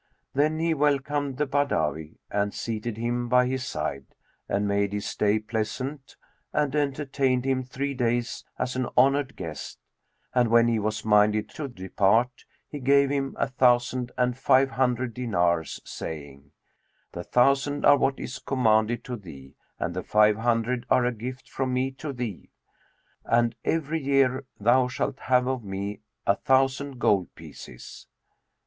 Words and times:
Then 0.33 0.57
he 0.57 0.73
welcomed 0.73 1.37
the 1.37 1.45
Badawi 1.45 2.17
and 2.31 2.55
seated 2.55 2.97
him 2.97 3.29
by 3.29 3.45
his 3.45 3.63
side 3.63 4.07
and 4.49 4.67
made 4.67 4.93
his 4.93 5.05
stay 5.05 5.37
pleasant 5.37 6.15
and 6.51 6.75
entertained 6.75 7.45
him 7.45 7.61
three 7.61 7.93
days 7.93 8.43
as 8.57 8.75
an 8.75 8.89
honoured 8.97 9.35
guest; 9.35 9.77
and 10.33 10.49
when 10.49 10.67
he 10.67 10.79
was 10.79 11.05
minded 11.05 11.49
to 11.49 11.67
depart 11.67 12.45
he 12.67 12.79
gave 12.79 13.11
him 13.11 13.35
a 13.37 13.45
thousand 13.47 14.11
and 14.17 14.35
five 14.39 14.71
hundred 14.71 15.13
dinars, 15.13 15.79
saying, 15.85 16.51
"The 17.11 17.23
thousand 17.23 17.85
are 17.85 17.95
what 17.95 18.19
is 18.19 18.39
commanded 18.39 19.03
to 19.03 19.15
thee, 19.17 19.53
and 19.77 19.93
the 19.95 20.01
five 20.01 20.37
hundred 20.37 20.87
are 20.89 21.05
a 21.05 21.11
gift 21.13 21.47
from 21.47 21.73
me 21.75 21.91
to 21.99 22.11
thee; 22.11 22.49
and 23.23 23.53
every 23.63 24.01
year 24.01 24.45
thou 24.59 24.87
shalt 24.87 25.19
have 25.19 25.45
of 25.45 25.63
me 25.63 25.99
a 26.25 26.35
thousand 26.37 26.97
gold 26.97 27.35
pieces." 27.35 28.07